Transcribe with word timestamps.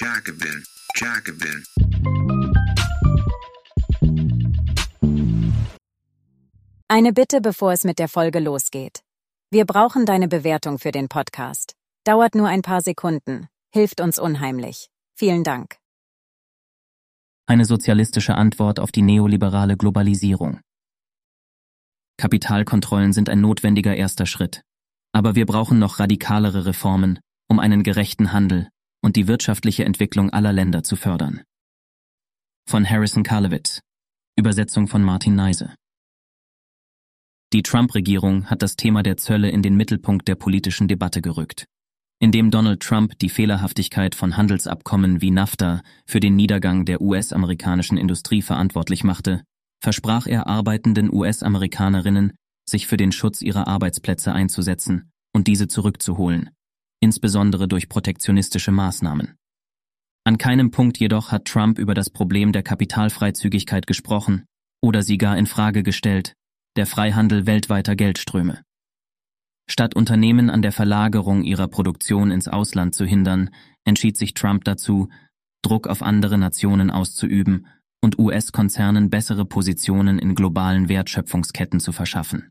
Jacobin, 0.00 0.62
Jacobin. 0.94 1.64
Eine 6.86 7.12
Bitte, 7.12 7.40
bevor 7.40 7.72
es 7.72 7.82
mit 7.82 7.98
der 7.98 8.06
Folge 8.06 8.38
losgeht. 8.38 9.00
Wir 9.50 9.64
brauchen 9.64 10.06
deine 10.06 10.28
Bewertung 10.28 10.78
für 10.78 10.92
den 10.92 11.08
Podcast. 11.08 11.74
Dauert 12.04 12.36
nur 12.36 12.46
ein 12.46 12.62
paar 12.62 12.80
Sekunden, 12.80 13.48
hilft 13.74 14.00
uns 14.00 14.20
unheimlich. 14.20 14.88
Vielen 15.16 15.42
Dank. 15.42 15.78
Eine 17.46 17.64
sozialistische 17.64 18.36
Antwort 18.36 18.78
auf 18.78 18.92
die 18.92 19.02
neoliberale 19.02 19.76
Globalisierung. 19.76 20.60
Kapitalkontrollen 22.18 23.12
sind 23.12 23.28
ein 23.28 23.40
notwendiger 23.40 23.96
erster 23.96 24.26
Schritt. 24.26 24.62
Aber 25.10 25.34
wir 25.34 25.46
brauchen 25.46 25.80
noch 25.80 25.98
radikalere 25.98 26.66
Reformen, 26.66 27.18
um 27.48 27.58
einen 27.58 27.82
gerechten 27.82 28.30
Handel 28.30 28.68
und 29.02 29.16
die 29.16 29.28
wirtschaftliche 29.28 29.84
Entwicklung 29.84 30.30
aller 30.30 30.52
Länder 30.52 30.82
zu 30.82 30.96
fördern. 30.96 31.42
Von 32.68 32.88
Harrison 32.88 33.22
Karlowitz. 33.22 33.80
Übersetzung 34.36 34.88
von 34.88 35.02
Martin 35.02 35.34
Neise. 35.34 35.74
Die 37.52 37.62
Trump-Regierung 37.62 38.50
hat 38.50 38.60
das 38.60 38.76
Thema 38.76 39.02
der 39.02 39.16
Zölle 39.16 39.50
in 39.50 39.62
den 39.62 39.76
Mittelpunkt 39.76 40.28
der 40.28 40.34
politischen 40.34 40.86
Debatte 40.86 41.22
gerückt. 41.22 41.64
Indem 42.20 42.50
Donald 42.50 42.80
Trump 42.80 43.18
die 43.20 43.30
Fehlerhaftigkeit 43.30 44.14
von 44.14 44.36
Handelsabkommen 44.36 45.22
wie 45.22 45.30
NAFTA 45.30 45.82
für 46.04 46.20
den 46.20 46.36
Niedergang 46.36 46.84
der 46.84 47.00
US-amerikanischen 47.00 47.96
Industrie 47.96 48.42
verantwortlich 48.42 49.02
machte, 49.02 49.42
versprach 49.80 50.26
er 50.26 50.46
arbeitenden 50.46 51.12
US-Amerikanerinnen, 51.12 52.32
sich 52.68 52.86
für 52.86 52.96
den 52.96 53.12
Schutz 53.12 53.40
ihrer 53.40 53.66
Arbeitsplätze 53.66 54.32
einzusetzen 54.32 55.10
und 55.32 55.46
diese 55.46 55.68
zurückzuholen, 55.68 56.50
insbesondere 57.00 57.68
durch 57.68 57.88
protektionistische 57.88 58.72
Maßnahmen. 58.72 59.34
An 60.24 60.38
keinem 60.38 60.70
Punkt 60.70 60.98
jedoch 60.98 61.32
hat 61.32 61.46
Trump 61.46 61.78
über 61.78 61.94
das 61.94 62.10
Problem 62.10 62.52
der 62.52 62.62
Kapitalfreizügigkeit 62.62 63.86
gesprochen 63.86 64.44
oder 64.82 65.02
sie 65.02 65.18
gar 65.18 65.38
in 65.38 65.46
Frage 65.46 65.82
gestellt, 65.82 66.34
der 66.76 66.86
Freihandel 66.86 67.46
weltweiter 67.46 67.96
Geldströme. 67.96 68.62
Statt 69.70 69.94
Unternehmen 69.94 70.50
an 70.50 70.62
der 70.62 70.72
Verlagerung 70.72 71.42
ihrer 71.42 71.68
Produktion 71.68 72.30
ins 72.30 72.48
Ausland 72.48 72.94
zu 72.94 73.04
hindern, 73.04 73.50
entschied 73.84 74.16
sich 74.16 74.34
Trump 74.34 74.64
dazu, 74.64 75.08
Druck 75.62 75.86
auf 75.86 76.02
andere 76.02 76.38
Nationen 76.38 76.90
auszuüben 76.90 77.66
und 78.00 78.18
US-Konzernen 78.18 79.10
bessere 79.10 79.44
Positionen 79.44 80.18
in 80.18 80.34
globalen 80.34 80.88
Wertschöpfungsketten 80.88 81.80
zu 81.80 81.92
verschaffen. 81.92 82.48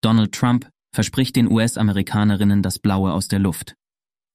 Donald 0.00 0.32
Trump 0.32 0.70
verspricht 0.92 1.36
den 1.36 1.50
US-Amerikanerinnen 1.50 2.62
das 2.62 2.78
Blaue 2.78 3.12
aus 3.12 3.28
der 3.28 3.38
Luft. 3.38 3.74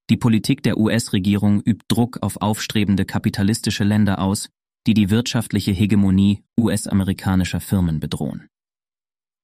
Die 0.09 0.17
Politik 0.17 0.63
der 0.63 0.77
US-Regierung 0.77 1.61
übt 1.61 1.85
Druck 1.87 2.19
auf 2.21 2.37
aufstrebende 2.41 3.05
kapitalistische 3.05 3.83
Länder 3.83 4.19
aus, 4.19 4.49
die 4.85 4.93
die 4.93 5.09
wirtschaftliche 5.09 5.71
Hegemonie 5.71 6.43
US-amerikanischer 6.59 7.61
Firmen 7.61 7.99
bedrohen. 7.99 8.47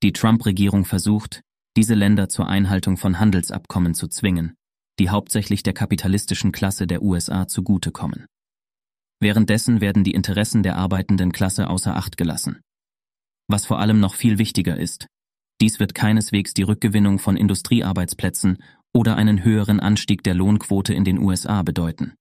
Die 0.04 0.14
Trump-Regierung 0.14 0.86
versucht, 0.86 1.42
diese 1.78 1.94
Länder 1.94 2.30
zur 2.30 2.48
Einhaltung 2.48 2.98
von 2.98 3.20
Handelsabkommen 3.20 3.94
zu 3.94 4.08
zwingen, 4.08 4.56
die 5.00 5.10
hauptsächlich 5.10 5.64
der 5.64 5.74
kapitalistischen 5.74 6.52
Klasse 6.52 6.88
der 6.88 7.02
USA 7.02 7.48
zugutekommen. 7.48 8.26
Währenddessen 9.22 9.82
werden 9.82 10.04
die 10.04 10.14
Interessen 10.14 10.64
der 10.64 10.78
arbeitenden 10.78 11.32
Klasse 11.32 11.70
außer 11.70 11.96
Acht 11.96 12.18
gelassen. 12.18 12.62
Was 13.48 13.66
vor 13.66 13.80
allem 13.80 14.00
noch 14.00 14.16
viel 14.16 14.38
wichtiger 14.38 14.78
ist, 14.78 15.08
dies 15.62 15.80
wird 15.80 15.94
keineswegs 15.94 16.54
die 16.54 16.64
Rückgewinnung 16.64 17.20
von 17.20 17.36
Industriearbeitsplätzen 17.38 18.58
oder 18.94 19.16
einen 19.16 19.44
höheren 19.44 19.80
Anstieg 19.80 20.24
der 20.24 20.34
Lohnquote 20.34 20.94
in 20.94 21.04
den 21.04 21.20
USA 21.20 21.64
bedeuten. 21.64 22.14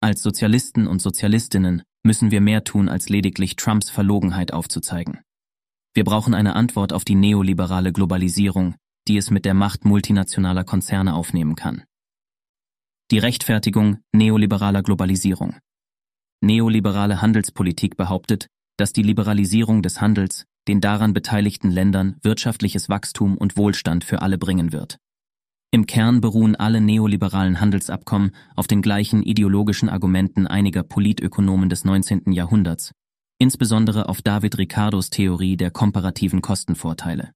Als 0.00 0.22
Sozialisten 0.22 0.86
und 0.86 1.00
Sozialistinnen 1.00 1.82
müssen 2.02 2.30
wir 2.30 2.40
mehr 2.40 2.64
tun, 2.64 2.88
als 2.88 3.08
lediglich 3.08 3.56
Trumps 3.56 3.90
Verlogenheit 3.90 4.52
aufzuzeigen. 4.52 5.20
Wir 5.94 6.04
brauchen 6.04 6.34
eine 6.34 6.56
Antwort 6.56 6.92
auf 6.92 7.04
die 7.04 7.14
neoliberale 7.14 7.92
Globalisierung, 7.92 8.74
die 9.08 9.16
es 9.16 9.30
mit 9.30 9.44
der 9.44 9.54
Macht 9.54 9.84
multinationaler 9.84 10.64
Konzerne 10.64 11.14
aufnehmen 11.14 11.54
kann. 11.54 11.84
Die 13.10 13.18
Rechtfertigung 13.18 13.98
neoliberaler 14.12 14.82
Globalisierung. 14.82 15.56
Neoliberale 16.40 17.22
Handelspolitik 17.22 17.96
behauptet, 17.96 18.48
dass 18.76 18.92
die 18.92 19.02
Liberalisierung 19.02 19.82
des 19.82 20.00
Handels 20.00 20.46
den 20.68 20.80
daran 20.80 21.12
beteiligten 21.12 21.70
Ländern 21.70 22.16
wirtschaftliches 22.22 22.88
Wachstum 22.88 23.36
und 23.36 23.56
Wohlstand 23.56 24.04
für 24.04 24.22
alle 24.22 24.38
bringen 24.38 24.72
wird. 24.72 24.98
Im 25.70 25.86
Kern 25.86 26.20
beruhen 26.20 26.54
alle 26.54 26.80
neoliberalen 26.80 27.60
Handelsabkommen 27.60 28.30
auf 28.54 28.66
den 28.66 28.80
gleichen 28.80 29.22
ideologischen 29.22 29.88
Argumenten 29.88 30.46
einiger 30.46 30.84
Politökonomen 30.84 31.68
des 31.68 31.84
19. 31.84 32.30
Jahrhunderts, 32.32 32.92
insbesondere 33.38 34.08
auf 34.08 34.22
David 34.22 34.56
Ricardos 34.56 35.10
Theorie 35.10 35.56
der 35.56 35.72
komparativen 35.72 36.42
Kostenvorteile. 36.42 37.32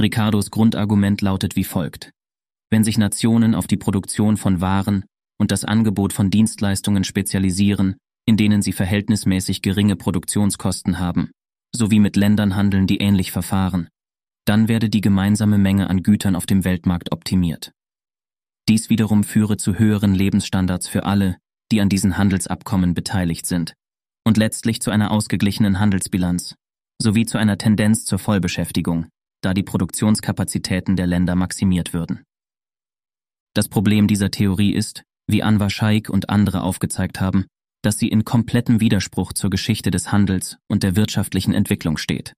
Ricardos 0.00 0.50
Grundargument 0.50 1.20
lautet 1.20 1.54
wie 1.54 1.64
folgt. 1.64 2.10
Wenn 2.70 2.82
sich 2.82 2.98
Nationen 2.98 3.54
auf 3.54 3.66
die 3.66 3.76
Produktion 3.76 4.36
von 4.36 4.60
Waren 4.60 5.04
und 5.38 5.50
das 5.50 5.64
Angebot 5.64 6.12
von 6.12 6.30
Dienstleistungen 6.30 7.04
spezialisieren, 7.04 7.96
in 8.26 8.36
denen 8.36 8.62
sie 8.62 8.72
verhältnismäßig 8.72 9.62
geringe 9.62 9.96
Produktionskosten 9.96 10.98
haben, 10.98 11.30
sowie 11.74 12.00
mit 12.00 12.16
Ländern 12.16 12.56
handeln, 12.56 12.86
die 12.86 12.98
ähnlich 12.98 13.32
verfahren, 13.32 13.88
dann 14.46 14.68
werde 14.68 14.88
die 14.88 15.00
gemeinsame 15.00 15.58
Menge 15.58 15.88
an 15.88 16.02
Gütern 16.02 16.36
auf 16.36 16.46
dem 16.46 16.64
Weltmarkt 16.64 17.12
optimiert. 17.12 17.72
Dies 18.68 18.88
wiederum 18.90 19.24
führe 19.24 19.56
zu 19.56 19.78
höheren 19.78 20.14
Lebensstandards 20.14 20.88
für 20.88 21.04
alle, 21.04 21.36
die 21.70 21.80
an 21.80 21.88
diesen 21.88 22.16
Handelsabkommen 22.16 22.94
beteiligt 22.94 23.46
sind, 23.46 23.74
und 24.26 24.36
letztlich 24.36 24.80
zu 24.80 24.90
einer 24.90 25.10
ausgeglichenen 25.10 25.80
Handelsbilanz, 25.80 26.54
sowie 27.00 27.26
zu 27.26 27.38
einer 27.38 27.58
Tendenz 27.58 28.04
zur 28.04 28.18
Vollbeschäftigung, 28.18 29.06
da 29.42 29.52
die 29.52 29.62
Produktionskapazitäten 29.62 30.96
der 30.96 31.06
Länder 31.06 31.34
maximiert 31.34 31.92
würden. 31.92 32.22
Das 33.54 33.68
Problem 33.68 34.08
dieser 34.08 34.30
Theorie 34.30 34.72
ist, 34.72 35.02
wie 35.26 35.42
Anwar 35.42 35.70
Shaikh 35.70 36.10
und 36.10 36.30
andere 36.30 36.62
aufgezeigt 36.62 37.20
haben, 37.20 37.46
dass 37.84 37.98
sie 37.98 38.08
in 38.08 38.24
komplettem 38.24 38.80
Widerspruch 38.80 39.32
zur 39.32 39.50
Geschichte 39.50 39.90
des 39.90 40.10
Handels 40.10 40.56
und 40.68 40.82
der 40.82 40.96
wirtschaftlichen 40.96 41.52
Entwicklung 41.52 41.98
steht. 41.98 42.32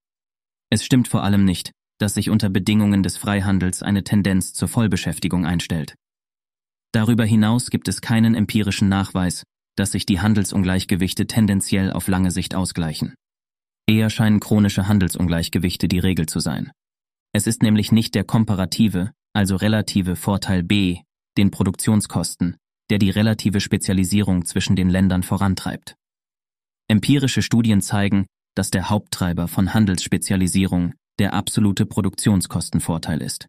Es 0.71 0.85
stimmt 0.85 1.07
vor 1.07 1.23
allem 1.23 1.45
nicht, 1.45 1.71
dass 1.99 2.15
sich 2.15 2.31
unter 2.31 2.51
Bedingungen 2.51 3.03
des 3.03 3.17
Freihandels 3.17 3.83
eine 3.83 4.03
Tendenz 4.03 4.53
zur 4.53 4.69
Vollbeschäftigung 4.69 5.47
einstellt. 5.47 5.95
Darüber 6.93 7.25
hinaus 7.25 7.71
gibt 7.71 7.89
es 7.89 8.01
keinen 8.01 8.35
empirischen 8.35 8.89
Nachweis, 8.89 9.45
dass 9.77 9.93
sich 9.93 10.05
die 10.05 10.21
Handelsungleichgewichte 10.21 11.27
tendenziell 11.27 11.93
auf 11.93 12.09
lange 12.09 12.31
Sicht 12.31 12.55
ausgleichen. 12.55 13.15
Eher 13.87 14.11
scheinen 14.11 14.41
chronische 14.41 14.89
Handelsungleichgewichte 14.89 15.87
die 15.87 16.01
Regel 16.01 16.27
zu 16.27 16.41
sein. 16.41 16.73
Es 17.33 17.47
ist 17.47 17.63
nämlich 17.63 17.93
nicht 17.93 18.15
der 18.15 18.25
komparative, 18.25 19.13
also 19.33 19.57
relative 19.57 20.17
Vorteil 20.17 20.65
B, 20.65 21.03
den 21.37 21.51
Produktionskosten, 21.51 22.57
der 22.91 22.99
die 22.99 23.11
relative 23.11 23.61
Spezialisierung 23.61 24.45
zwischen 24.45 24.77
den 24.77 24.91
Ländern 24.91 25.23
vorantreibt. 25.23 25.97
Empirische 26.89 27.43
Studien 27.43 27.81
zeigen, 27.81 28.27
dass 28.55 28.71
der 28.71 28.91
Haupttreiber 28.91 29.49
von 29.49 29.75
Handelsspezialisierung 29.75 30.95
der 31.19 31.35
absolute 31.35 31.87
Produktionskostenvorteil 31.87 33.23
ist. 33.23 33.49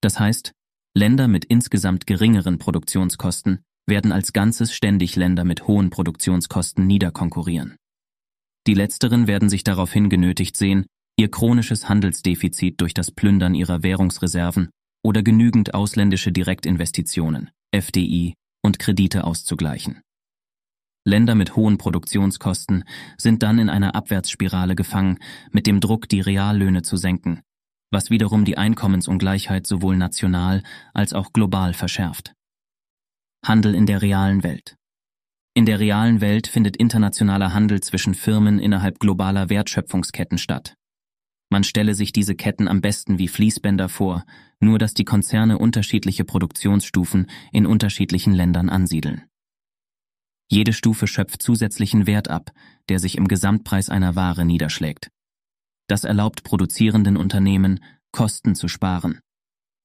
Das 0.00 0.18
heißt, 0.18 0.52
Länder 0.94 1.28
mit 1.28 1.44
insgesamt 1.44 2.06
geringeren 2.06 2.58
Produktionskosten 2.58 3.62
werden 3.86 4.12
als 4.12 4.32
Ganzes 4.32 4.74
ständig 4.74 5.16
Länder 5.16 5.44
mit 5.44 5.66
hohen 5.66 5.90
Produktionskosten 5.90 6.86
niederkonkurrieren. 6.86 7.76
Die 8.66 8.74
letzteren 8.74 9.26
werden 9.26 9.48
sich 9.48 9.64
daraufhin 9.64 10.08
genötigt 10.08 10.56
sehen, 10.56 10.86
ihr 11.16 11.30
chronisches 11.30 11.88
Handelsdefizit 11.88 12.80
durch 12.80 12.94
das 12.94 13.10
Plündern 13.10 13.54
ihrer 13.54 13.82
Währungsreserven 13.82 14.70
oder 15.02 15.22
genügend 15.22 15.74
ausländische 15.74 16.32
Direktinvestitionen, 16.32 17.50
FDI, 17.72 18.34
und 18.62 18.78
Kredite 18.78 19.24
auszugleichen. 19.24 20.00
Länder 21.04 21.34
mit 21.34 21.56
hohen 21.56 21.78
Produktionskosten 21.78 22.84
sind 23.18 23.42
dann 23.42 23.58
in 23.58 23.68
einer 23.68 23.96
Abwärtsspirale 23.96 24.76
gefangen, 24.76 25.18
mit 25.50 25.66
dem 25.66 25.80
Druck, 25.80 26.08
die 26.08 26.20
Reallöhne 26.20 26.82
zu 26.82 26.96
senken, 26.96 27.42
was 27.90 28.10
wiederum 28.10 28.44
die 28.44 28.56
Einkommensungleichheit 28.56 29.66
sowohl 29.66 29.96
national 29.96 30.62
als 30.94 31.12
auch 31.12 31.32
global 31.32 31.74
verschärft. 31.74 32.34
Handel 33.44 33.74
in 33.74 33.86
der 33.86 34.00
realen 34.00 34.44
Welt. 34.44 34.76
In 35.54 35.66
der 35.66 35.80
realen 35.80 36.20
Welt 36.20 36.46
findet 36.46 36.76
internationaler 36.76 37.52
Handel 37.52 37.80
zwischen 37.80 38.14
Firmen 38.14 38.60
innerhalb 38.60 39.00
globaler 39.00 39.50
Wertschöpfungsketten 39.50 40.38
statt. 40.38 40.76
Man 41.52 41.64
stelle 41.64 41.94
sich 41.94 42.12
diese 42.12 42.34
Ketten 42.34 42.66
am 42.66 42.80
besten 42.80 43.18
wie 43.18 43.28
Fließbänder 43.28 43.90
vor, 43.90 44.24
nur 44.58 44.78
dass 44.78 44.94
die 44.94 45.04
Konzerne 45.04 45.58
unterschiedliche 45.58 46.24
Produktionsstufen 46.24 47.26
in 47.52 47.66
unterschiedlichen 47.66 48.32
Ländern 48.32 48.70
ansiedeln. 48.70 49.24
Jede 50.50 50.72
Stufe 50.72 51.06
schöpft 51.06 51.42
zusätzlichen 51.42 52.06
Wert 52.06 52.30
ab, 52.30 52.52
der 52.88 52.98
sich 52.98 53.18
im 53.18 53.28
Gesamtpreis 53.28 53.90
einer 53.90 54.16
Ware 54.16 54.46
niederschlägt. 54.46 55.10
Das 55.88 56.04
erlaubt 56.04 56.42
produzierenden 56.42 57.18
Unternehmen, 57.18 57.84
Kosten 58.12 58.54
zu 58.54 58.66
sparen. 58.66 59.20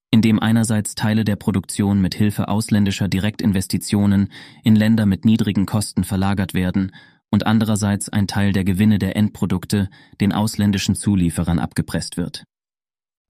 indem 0.09 0.39
einerseits 0.39 0.95
Teile 0.95 1.25
der 1.25 1.35
Produktion 1.35 1.99
mit 1.99 2.15
Hilfe 2.15 2.47
ausländischer 2.47 3.09
Direktinvestitionen 3.09 4.31
in 4.63 4.77
Länder 4.77 5.05
mit 5.05 5.25
niedrigen 5.25 5.65
Kosten 5.65 6.05
verlagert 6.05 6.53
werden 6.53 6.93
und 7.37 7.45
andererseits 7.45 8.09
ein 8.09 8.25
Teil 8.25 8.51
der 8.51 8.63
Gewinne 8.63 8.97
der 8.97 9.15
Endprodukte 9.15 9.91
den 10.19 10.33
ausländischen 10.33 10.95
Zulieferern 10.95 11.59
abgepresst 11.59 12.17
wird. 12.17 12.45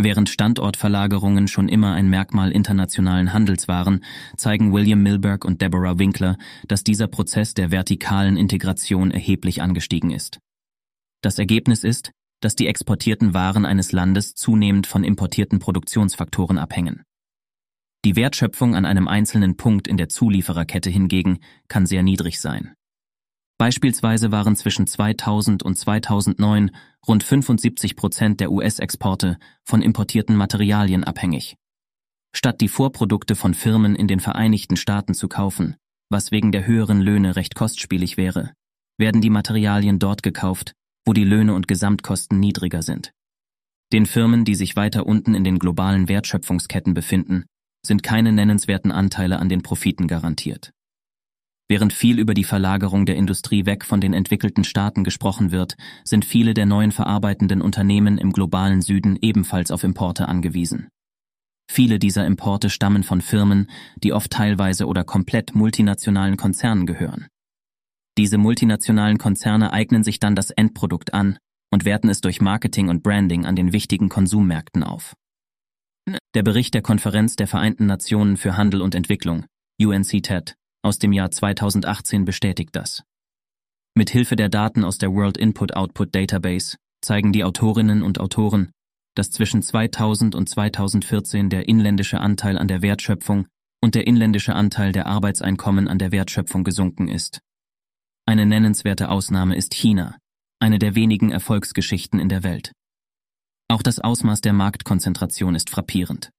Während 0.01 0.29
Standortverlagerungen 0.29 1.49
schon 1.49 1.67
immer 1.67 1.91
ein 1.93 2.09
Merkmal 2.09 2.53
internationalen 2.53 3.33
Handels 3.33 3.67
waren, 3.67 4.05
zeigen 4.37 4.71
William 4.71 5.03
Milberg 5.03 5.43
und 5.43 5.61
Deborah 5.61 5.99
Winkler, 5.99 6.37
dass 6.69 6.85
dieser 6.85 7.07
Prozess 7.07 7.53
der 7.53 7.69
vertikalen 7.69 8.37
Integration 8.37 9.11
erheblich 9.11 9.61
angestiegen 9.61 10.11
ist. 10.11 10.39
Das 11.21 11.37
Ergebnis 11.37 11.83
ist, 11.83 12.11
dass 12.39 12.55
die 12.55 12.67
exportierten 12.67 13.33
Waren 13.33 13.65
eines 13.65 13.91
Landes 13.91 14.35
zunehmend 14.35 14.87
von 14.87 15.03
importierten 15.03 15.59
Produktionsfaktoren 15.59 16.57
abhängen. 16.57 17.03
Die 18.05 18.15
Wertschöpfung 18.15 18.73
an 18.73 18.85
einem 18.85 19.09
einzelnen 19.09 19.57
Punkt 19.57 19.85
in 19.85 19.97
der 19.97 20.07
Zuliefererkette 20.07 20.89
hingegen 20.89 21.39
kann 21.67 21.85
sehr 21.85 22.03
niedrig 22.03 22.39
sein. 22.39 22.76
Beispielsweise 23.57 24.31
waren 24.31 24.55
zwischen 24.55 24.85
2000 24.85 25.63
und 25.63 25.77
2009 25.77 26.71
rund 27.07 27.23
75 27.23 27.95
Prozent 27.95 28.39
der 28.39 28.51
US-Exporte 28.51 29.37
von 29.63 29.81
importierten 29.81 30.35
Materialien 30.35 31.03
abhängig. 31.03 31.57
Statt 32.35 32.61
die 32.61 32.67
Vorprodukte 32.67 33.35
von 33.35 33.55
Firmen 33.55 33.95
in 33.95 34.07
den 34.07 34.19
Vereinigten 34.19 34.77
Staaten 34.77 35.15
zu 35.15 35.27
kaufen, 35.27 35.75
was 36.09 36.31
wegen 36.31 36.51
der 36.51 36.67
höheren 36.67 37.01
Löhne 37.01 37.35
recht 37.35 37.55
kostspielig 37.55 38.15
wäre, 38.15 38.53
werden 38.99 39.21
die 39.21 39.31
Materialien 39.31 39.97
dort 39.97 40.21
gekauft, 40.21 40.73
wo 41.05 41.13
die 41.13 41.23
Löhne 41.23 41.55
und 41.55 41.67
Gesamtkosten 41.67 42.39
niedriger 42.39 42.83
sind. 42.83 43.11
Den 43.91 44.05
Firmen, 44.05 44.45
die 44.45 44.55
sich 44.55 44.75
weiter 44.75 45.07
unten 45.07 45.33
in 45.33 45.43
den 45.43 45.59
globalen 45.59 46.09
Wertschöpfungsketten 46.09 46.93
befinden, 46.93 47.45
sind 47.85 48.03
keine 48.03 48.33
nennenswerten 48.33 48.91
Anteile 48.91 49.39
an 49.39 49.49
den 49.49 49.63
Profiten 49.63 50.07
garantiert. 50.07 50.71
Während 51.69 51.91
viel 51.91 52.17
über 52.19 52.33
die 52.33 52.45
Verlagerung 52.45 53.05
der 53.05 53.17
Industrie 53.17 53.65
weg 53.65 53.83
von 53.83 53.99
den 53.99 54.13
entwickelten 54.13 54.63
Staaten 54.63 55.03
gesprochen 55.03 55.51
wird, 55.51 55.75
sind 56.05 56.23
viele 56.23 56.53
der 56.53 56.65
neuen 56.65 56.93
verarbeitenden 56.93 57.61
Unternehmen 57.61 58.17
im 58.17 58.31
globalen 58.31 58.81
Süden 58.81 59.17
ebenfalls 59.21 59.71
auf 59.71 59.83
Importe 59.83 60.29
angewiesen. 60.29 60.87
Viele 61.69 61.99
dieser 61.99 62.25
Importe 62.25 62.69
stammen 62.69 63.03
von 63.03 63.19
Firmen, 63.19 63.69
die 64.01 64.13
oft 64.13 64.31
teilweise 64.31 64.85
oder 64.85 65.03
komplett 65.03 65.55
multinationalen 65.55 66.37
Konzernen 66.37 66.85
gehören. 66.85 67.27
Diese 68.17 68.37
multinationalen 68.37 69.17
Konzerne 69.17 69.73
eignen 69.73 70.03
sich 70.03 70.19
dann 70.19 70.35
das 70.35 70.51
Endprodukt 70.51 71.13
an 71.13 71.37
und 71.69 71.83
werten 71.83 72.09
es 72.09 72.21
durch 72.21 72.39
Marketing 72.39 72.87
und 72.87 73.03
Branding 73.03 73.45
an 73.45 73.57
den 73.57 73.73
wichtigen 73.73 74.07
Konsummärkten 74.07 74.83
auf. 74.83 75.13
Der 76.33 76.43
Bericht 76.43 76.73
der 76.73 76.81
Konferenz 76.81 77.35
der 77.35 77.47
Vereinten 77.47 77.85
Nationen 77.85 78.37
für 78.37 78.55
Handel 78.55 78.81
und 78.81 78.95
Entwicklung, 78.95 79.45
UNCTAD, 79.81 80.55
aus 80.87 80.99
dem 80.99 81.13
Jahr 81.13 81.29
2018 81.29 82.25
bestätigt 82.25 82.75
das. 82.75 83.03
Mit 83.93 84.09
Hilfe 84.09 84.35
der 84.35 84.49
Daten 84.49 84.83
aus 84.83 84.97
der 84.97 85.13
World 85.13 85.37
Input 85.37 85.75
Output 85.75 86.15
Database 86.15 86.77
zeigen 87.01 87.33
die 87.33 87.43
Autorinnen 87.43 88.01
und 88.01 88.19
Autoren, 88.19 88.71
dass 89.15 89.31
zwischen 89.31 89.61
2000 89.61 90.33
und 90.35 90.47
2014 90.47 91.49
der 91.49 91.67
inländische 91.67 92.19
Anteil 92.19 92.57
an 92.57 92.67
der 92.67 92.81
Wertschöpfung 92.81 93.47
und 93.81 93.95
der 93.95 94.07
inländische 94.07 94.55
Anteil 94.55 94.91
der 94.91 95.07
Arbeitseinkommen 95.07 95.87
an 95.87 95.99
der 95.99 96.11
Wertschöpfung 96.11 96.63
gesunken 96.63 97.07
ist. 97.07 97.41
Eine 98.25 98.45
nennenswerte 98.45 99.09
Ausnahme 99.09 99.55
ist 99.55 99.73
China, 99.73 100.17
eine 100.59 100.79
der 100.79 100.95
wenigen 100.95 101.31
Erfolgsgeschichten 101.31 102.19
in 102.19 102.29
der 102.29 102.43
Welt. 102.43 102.71
Auch 103.67 103.81
das 103.81 103.99
Ausmaß 103.99 104.41
der 104.41 104.53
Marktkonzentration 104.53 105.55
ist 105.55 105.69
frappierend. 105.69 106.31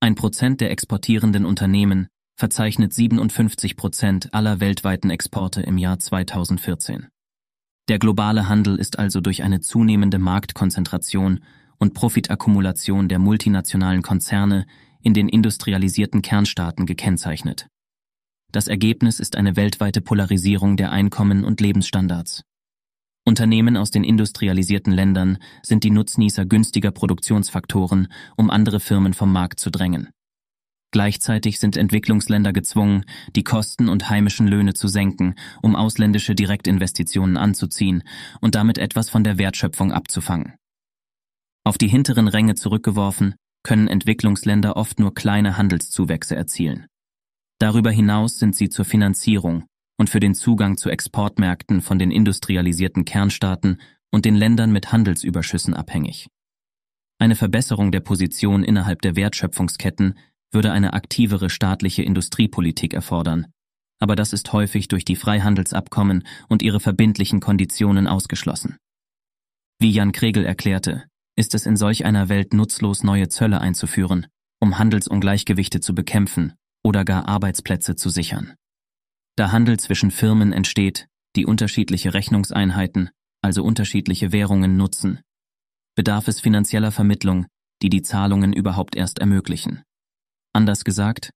Ein 0.00 0.14
Prozent 0.14 0.60
der 0.60 0.70
exportierenden 0.70 1.44
Unternehmen 1.44 2.08
verzeichnet 2.34 2.92
57 2.92 3.76
Prozent 3.76 4.34
aller 4.34 4.60
weltweiten 4.60 5.10
Exporte 5.10 5.62
im 5.62 5.78
Jahr 5.78 5.98
2014. 5.98 7.08
Der 7.88 7.98
globale 7.98 8.48
Handel 8.48 8.76
ist 8.76 8.98
also 8.98 9.20
durch 9.20 9.42
eine 9.42 9.60
zunehmende 9.60 10.18
Marktkonzentration 10.18 11.40
und 11.78 11.94
Profitakkumulation 11.94 13.08
der 13.08 13.18
multinationalen 13.18 14.02
Konzerne 14.02 14.66
in 15.02 15.14
den 15.14 15.28
industrialisierten 15.28 16.22
Kernstaaten 16.22 16.86
gekennzeichnet. 16.86 17.66
Das 18.52 18.68
Ergebnis 18.68 19.18
ist 19.18 19.36
eine 19.36 19.56
weltweite 19.56 20.00
Polarisierung 20.00 20.76
der 20.76 20.92
Einkommen 20.92 21.42
und 21.44 21.60
Lebensstandards. 21.60 22.42
Unternehmen 23.24 23.76
aus 23.76 23.90
den 23.90 24.04
industrialisierten 24.04 24.92
Ländern 24.92 25.38
sind 25.62 25.84
die 25.84 25.90
Nutznießer 25.90 26.44
günstiger 26.44 26.90
Produktionsfaktoren, 26.90 28.08
um 28.36 28.50
andere 28.50 28.78
Firmen 28.80 29.14
vom 29.14 29.32
Markt 29.32 29.60
zu 29.60 29.70
drängen. 29.70 30.10
Gleichzeitig 30.92 31.58
sind 31.58 31.76
Entwicklungsländer 31.76 32.52
gezwungen, 32.52 33.04
die 33.34 33.44
Kosten 33.44 33.88
und 33.88 34.10
heimischen 34.10 34.46
Löhne 34.46 34.74
zu 34.74 34.88
senken, 34.88 35.34
um 35.62 35.74
ausländische 35.74 36.34
Direktinvestitionen 36.34 37.38
anzuziehen 37.38 38.02
und 38.40 38.54
damit 38.54 38.76
etwas 38.78 39.08
von 39.08 39.24
der 39.24 39.38
Wertschöpfung 39.38 39.90
abzufangen. 39.90 40.54
Auf 41.64 41.78
die 41.78 41.88
hinteren 41.88 42.28
Ränge 42.28 42.54
zurückgeworfen, 42.54 43.34
können 43.62 43.88
Entwicklungsländer 43.88 44.76
oft 44.76 44.98
nur 44.98 45.14
kleine 45.14 45.56
Handelszuwächse 45.56 46.36
erzielen. 46.36 46.86
Darüber 47.58 47.90
hinaus 47.90 48.38
sind 48.38 48.54
sie 48.56 48.68
zur 48.68 48.84
Finanzierung 48.84 49.64
und 49.96 50.10
für 50.10 50.20
den 50.20 50.34
Zugang 50.34 50.76
zu 50.76 50.90
Exportmärkten 50.90 51.80
von 51.80 51.98
den 51.98 52.10
industrialisierten 52.10 53.04
Kernstaaten 53.04 53.78
und 54.10 54.24
den 54.24 54.34
Ländern 54.34 54.72
mit 54.72 54.92
Handelsüberschüssen 54.92 55.72
abhängig. 55.72 56.28
Eine 57.18 57.36
Verbesserung 57.36 57.92
der 57.92 58.00
Position 58.00 58.64
innerhalb 58.64 59.00
der 59.00 59.14
Wertschöpfungsketten 59.14 60.18
würde 60.52 60.72
eine 60.72 60.92
aktivere 60.92 61.50
staatliche 61.50 62.02
Industriepolitik 62.02 62.94
erfordern, 62.94 63.46
aber 63.98 64.16
das 64.16 64.32
ist 64.32 64.52
häufig 64.52 64.88
durch 64.88 65.04
die 65.04 65.16
Freihandelsabkommen 65.16 66.24
und 66.48 66.62
ihre 66.62 66.80
verbindlichen 66.80 67.40
Konditionen 67.40 68.06
ausgeschlossen. 68.06 68.76
Wie 69.78 69.90
Jan 69.90 70.12
Kregel 70.12 70.44
erklärte, 70.44 71.04
ist 71.36 71.54
es 71.54 71.66
in 71.66 71.76
solch 71.76 72.04
einer 72.04 72.28
Welt 72.28 72.52
nutzlos, 72.52 73.02
neue 73.02 73.28
Zölle 73.28 73.60
einzuführen, 73.60 74.26
um 74.60 74.78
Handelsungleichgewichte 74.78 75.80
zu 75.80 75.94
bekämpfen 75.94 76.54
oder 76.84 77.04
gar 77.04 77.28
Arbeitsplätze 77.28 77.96
zu 77.96 78.10
sichern. 78.10 78.54
Da 79.36 79.50
Handel 79.50 79.78
zwischen 79.78 80.10
Firmen 80.10 80.52
entsteht, 80.52 81.08
die 81.36 81.46
unterschiedliche 81.46 82.12
Rechnungseinheiten, 82.12 83.10
also 83.40 83.64
unterschiedliche 83.64 84.32
Währungen 84.32 84.76
nutzen, 84.76 85.20
bedarf 85.94 86.28
es 86.28 86.40
finanzieller 86.40 86.92
Vermittlung, 86.92 87.46
die 87.82 87.88
die 87.88 88.02
Zahlungen 88.02 88.52
überhaupt 88.52 88.94
erst 88.94 89.18
ermöglichen. 89.18 89.82
Anders 90.52 90.84
gesagt, 90.84 91.30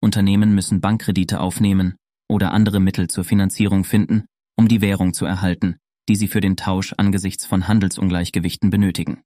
Unternehmen 0.00 0.54
müssen 0.54 0.80
Bankkredite 0.80 1.40
aufnehmen 1.40 1.96
oder 2.28 2.52
andere 2.52 2.80
Mittel 2.80 3.08
zur 3.08 3.24
Finanzierung 3.24 3.84
finden, 3.84 4.24
um 4.56 4.68
die 4.68 4.80
Währung 4.80 5.14
zu 5.14 5.26
erhalten, 5.26 5.76
die 6.08 6.16
sie 6.16 6.28
für 6.28 6.40
den 6.40 6.56
Tausch 6.56 6.94
angesichts 6.96 7.46
von 7.46 7.68
Handelsungleichgewichten 7.68 8.70
benötigen. 8.70 9.22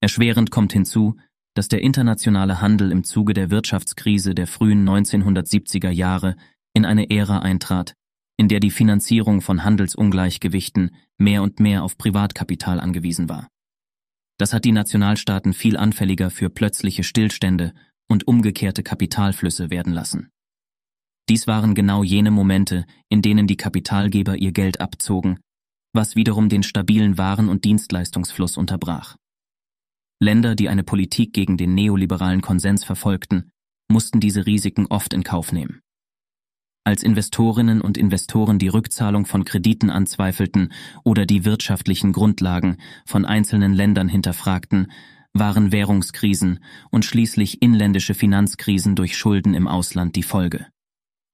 Erschwerend 0.00 0.50
kommt 0.50 0.72
hinzu, 0.72 1.16
dass 1.54 1.68
der 1.68 1.82
internationale 1.82 2.60
Handel 2.60 2.92
im 2.92 3.04
Zuge 3.04 3.32
der 3.32 3.50
Wirtschaftskrise 3.50 4.34
der 4.34 4.46
frühen 4.46 4.88
1970er 4.88 5.90
Jahre 5.90 6.36
in 6.74 6.84
eine 6.84 7.10
Ära 7.10 7.40
eintrat, 7.40 7.94
in 8.36 8.48
der 8.48 8.60
die 8.60 8.70
Finanzierung 8.70 9.40
von 9.40 9.64
Handelsungleichgewichten 9.64 10.94
mehr 11.18 11.42
und 11.42 11.60
mehr 11.60 11.84
auf 11.84 11.96
Privatkapital 11.96 12.80
angewiesen 12.80 13.28
war. 13.28 13.48
Das 14.38 14.52
hat 14.52 14.64
die 14.64 14.72
Nationalstaaten 14.72 15.52
viel 15.52 15.76
anfälliger 15.76 16.30
für 16.30 16.50
plötzliche 16.50 17.04
Stillstände 17.04 17.72
und 18.08 18.26
umgekehrte 18.26 18.82
Kapitalflüsse 18.82 19.70
werden 19.70 19.92
lassen. 19.92 20.30
Dies 21.28 21.46
waren 21.46 21.74
genau 21.74 22.02
jene 22.02 22.30
Momente, 22.30 22.84
in 23.08 23.22
denen 23.22 23.46
die 23.46 23.56
Kapitalgeber 23.56 24.36
ihr 24.36 24.52
Geld 24.52 24.80
abzogen, 24.80 25.40
was 25.94 26.16
wiederum 26.16 26.48
den 26.48 26.62
stabilen 26.62 27.16
Waren- 27.16 27.48
und 27.48 27.64
Dienstleistungsfluss 27.64 28.56
unterbrach. 28.56 29.16
Länder, 30.20 30.54
die 30.54 30.68
eine 30.68 30.84
Politik 30.84 31.32
gegen 31.32 31.56
den 31.56 31.74
neoliberalen 31.74 32.42
Konsens 32.42 32.84
verfolgten, 32.84 33.50
mussten 33.90 34.20
diese 34.20 34.46
Risiken 34.46 34.86
oft 34.86 35.14
in 35.14 35.24
Kauf 35.24 35.52
nehmen. 35.52 35.80
Als 36.86 37.02
Investorinnen 37.02 37.80
und 37.80 37.96
Investoren 37.96 38.58
die 38.58 38.68
Rückzahlung 38.68 39.24
von 39.24 39.46
Krediten 39.46 39.88
anzweifelten 39.88 40.72
oder 41.02 41.24
die 41.24 41.46
wirtschaftlichen 41.46 42.12
Grundlagen 42.12 42.76
von 43.06 43.24
einzelnen 43.24 43.72
Ländern 43.72 44.08
hinterfragten, 44.08 44.92
waren 45.34 45.72
Währungskrisen 45.72 46.60
und 46.90 47.04
schließlich 47.04 47.60
inländische 47.60 48.14
Finanzkrisen 48.14 48.94
durch 48.94 49.16
Schulden 49.16 49.54
im 49.54 49.66
Ausland 49.66 50.14
die 50.16 50.22
Folge. 50.22 50.68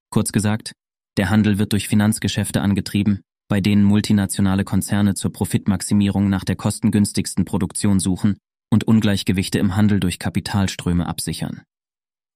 Kurz 0.09 0.31
gesagt, 0.31 0.73
der 1.17 1.29
Handel 1.29 1.59
wird 1.59 1.71
durch 1.73 1.87
Finanzgeschäfte 1.87 2.61
angetrieben, 2.61 3.21
bei 3.47 3.61
denen 3.61 3.83
multinationale 3.83 4.63
Konzerne 4.63 5.13
zur 5.13 5.31
Profitmaximierung 5.31 6.29
nach 6.29 6.43
der 6.43 6.55
kostengünstigsten 6.55 7.45
Produktion 7.45 7.99
suchen 7.99 8.37
und 8.71 8.85
Ungleichgewichte 8.85 9.59
im 9.59 9.75
Handel 9.75 9.99
durch 9.99 10.19
Kapitalströme 10.19 11.05
absichern. 11.05 11.61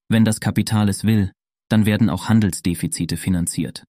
Wenn 0.08 0.24
das 0.24 0.40
Kapital 0.40 0.88
es 0.88 1.04
will, 1.04 1.32
dann 1.68 1.84
werden 1.84 2.10
auch 2.10 2.28
Handelsdefizite 2.28 3.16
finanziert. 3.16 3.84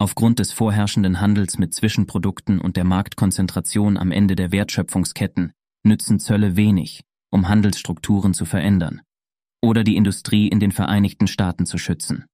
Aufgrund 0.00 0.38
des 0.38 0.52
vorherrschenden 0.52 1.20
Handels 1.20 1.58
mit 1.58 1.74
Zwischenprodukten 1.74 2.60
und 2.60 2.76
der 2.76 2.84
Marktkonzentration 2.84 3.96
am 3.98 4.12
Ende 4.12 4.36
der 4.36 4.52
Wertschöpfungsketten 4.52 5.52
nützen 5.88 6.20
Zölle 6.20 6.56
wenig, 6.56 7.02
um 7.30 7.48
Handelsstrukturen 7.48 8.34
zu 8.34 8.44
verändern, 8.44 9.00
oder 9.62 9.82
die 9.82 9.96
Industrie 9.96 10.48
in 10.48 10.60
den 10.60 10.72
Vereinigten 10.72 11.26
Staaten 11.26 11.66
zu 11.66 11.78
schützen. 11.78 12.26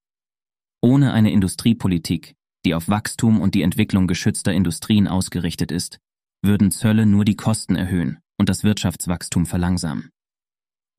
Ohne 0.82 1.12
eine 1.14 1.32
Industriepolitik, 1.32 2.34
die 2.66 2.74
auf 2.74 2.88
Wachstum 2.88 3.40
und 3.40 3.54
die 3.54 3.62
Entwicklung 3.62 4.06
geschützter 4.06 4.52
Industrien 4.52 5.08
ausgerichtet 5.08 5.72
ist, 5.72 5.98
würden 6.42 6.70
Zölle 6.70 7.06
nur 7.06 7.24
die 7.24 7.36
Kosten 7.36 7.76
erhöhen 7.76 8.18
und 8.38 8.48
das 8.48 8.64
Wirtschaftswachstum 8.64 9.46
verlangsamen. 9.46 10.10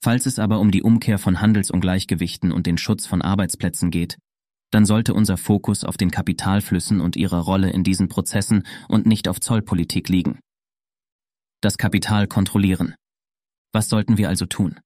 Falls 0.04 0.26
es 0.26 0.40
aber 0.40 0.60
um 0.60 0.72
die 0.72 0.84
Umkehr 0.84 1.18
von 1.18 1.42
Handelsungleichgewichten 1.42 2.52
und 2.52 2.68
den 2.68 2.78
Schutz 2.78 3.06
von 3.06 3.22
Arbeitsplätzen 3.22 3.92
geht, 3.92 4.18
dann 4.72 4.86
sollte 4.86 5.14
unser 5.14 5.38
Fokus 5.38 5.84
auf 5.84 5.98
den 5.98 6.12
Kapitalflüssen 6.12 7.00
und 7.00 7.16
ihrer 7.16 7.40
Rolle 7.40 7.70
in 7.70 7.84
diesen 7.84 8.10
Prozessen 8.10 8.64
und 8.90 9.06
nicht 9.06 9.28
auf 9.28 9.40
Zollpolitik 9.40 10.10
liegen. 10.10 10.40
Das 11.62 11.78
Kapital 11.78 12.28
kontrollieren. 12.28 12.96
Was 13.72 13.90
sollten 13.90 14.18
wir 14.18 14.30
also 14.30 14.46
tun? 14.46 14.80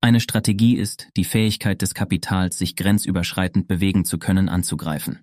Eine 0.00 0.20
Strategie 0.20 0.76
ist, 0.76 1.08
die 1.16 1.24
Fähigkeit 1.24 1.82
des 1.82 1.94
Kapitals, 1.94 2.58
sich 2.58 2.76
grenzüberschreitend 2.76 3.66
bewegen 3.66 4.04
zu 4.04 4.18
können, 4.18 4.48
anzugreifen. 4.48 5.22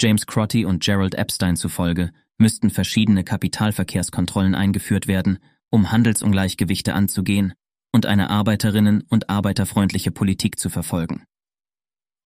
James 0.00 0.26
Crotty 0.26 0.64
und 0.64 0.82
Gerald 0.82 1.14
Epstein 1.14 1.56
zufolge 1.56 2.10
müssten 2.38 2.70
verschiedene 2.70 3.24
Kapitalverkehrskontrollen 3.24 4.54
eingeführt 4.54 5.06
werden, 5.06 5.38
um 5.70 5.92
Handelsungleichgewichte 5.92 6.94
anzugehen 6.94 7.52
und 7.92 8.06
eine 8.06 8.30
arbeiterinnen- 8.30 9.04
und 9.08 9.28
arbeiterfreundliche 9.28 10.10
Politik 10.10 10.58
zu 10.58 10.70
verfolgen. 10.70 11.24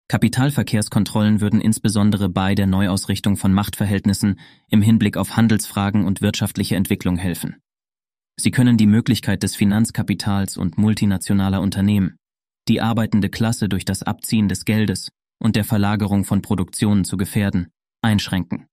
Kapitalverkehrskontrollen 0.10 1.42
würden 1.42 1.62
insbesondere 1.62 2.30
bei 2.30 2.56
der 2.56 2.68
Neuausrichtung 2.68 3.38
von 3.38 3.54
Machtverhältnissen 3.54 4.40
im 4.70 4.82
Hinblick 4.82 5.18
auf 5.18 5.38
Handelsfragen 5.38 6.06
und 6.06 6.22
wirtschaftliche 6.22 6.76
Entwicklung 6.76 7.18
helfen. 7.18 7.58
Sie 8.40 8.52
können 8.52 8.78
die 8.78 8.88
Möglichkeit 8.88 9.44
des 9.44 9.56
Finanzkapitals 9.56 10.58
und 10.58 10.78
multinationaler 10.78 11.62
Unternehmen, 11.62 12.18
die 12.68 12.82
arbeitende 12.82 13.30
Klasse 13.30 13.70
durch 13.70 13.86
das 13.86 14.04
Abziehen 14.04 14.48
des 14.48 14.66
Geldes 14.66 15.10
und 15.40 15.56
der 15.56 15.64
Verlagerung 15.64 16.26
von 16.26 16.42
Produktionen 16.42 17.06
zu 17.06 17.18
gefährden, 17.18 17.68
einschränken. 18.02 18.68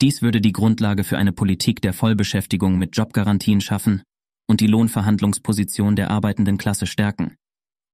Dies 0.00 0.22
würde 0.22 0.40
die 0.40 0.52
Grundlage 0.52 1.04
für 1.04 1.18
eine 1.18 1.32
Politik 1.32 1.82
der 1.82 1.92
Vollbeschäftigung 1.92 2.78
mit 2.78 2.96
Jobgarantien 2.96 3.60
schaffen 3.60 4.02
und 4.48 4.60
die 4.60 4.66
Lohnverhandlungsposition 4.66 5.94
der 5.94 6.10
arbeitenden 6.10 6.56
Klasse 6.56 6.86
stärken, 6.86 7.36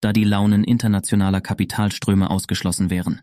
da 0.00 0.12
die 0.12 0.24
Launen 0.24 0.64
internationaler 0.64 1.40
Kapitalströme 1.40 2.30
ausgeschlossen 2.30 2.90
wären. 2.90 3.20